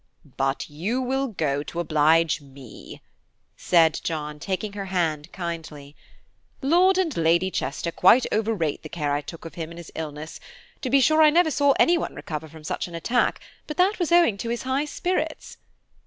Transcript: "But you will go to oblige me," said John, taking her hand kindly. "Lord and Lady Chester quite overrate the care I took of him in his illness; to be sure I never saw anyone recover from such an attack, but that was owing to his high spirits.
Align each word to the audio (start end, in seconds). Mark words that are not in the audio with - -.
"But 0.35 0.67
you 0.67 0.99
will 0.99 1.27
go 1.27 1.61
to 1.61 1.79
oblige 1.79 2.41
me," 2.41 3.03
said 3.55 4.01
John, 4.03 4.39
taking 4.39 4.73
her 4.73 4.85
hand 4.85 5.31
kindly. 5.31 5.95
"Lord 6.63 6.97
and 6.97 7.15
Lady 7.15 7.51
Chester 7.51 7.91
quite 7.91 8.25
overrate 8.31 8.81
the 8.81 8.89
care 8.89 9.13
I 9.13 9.21
took 9.21 9.45
of 9.45 9.53
him 9.53 9.69
in 9.69 9.77
his 9.77 9.91
illness; 9.93 10.39
to 10.81 10.89
be 10.89 11.01
sure 11.01 11.21
I 11.21 11.29
never 11.29 11.51
saw 11.51 11.73
anyone 11.79 12.15
recover 12.15 12.47
from 12.47 12.63
such 12.63 12.87
an 12.87 12.95
attack, 12.95 13.41
but 13.67 13.77
that 13.77 13.99
was 13.99 14.11
owing 14.11 14.37
to 14.37 14.49
his 14.49 14.63
high 14.63 14.85
spirits. 14.85 15.57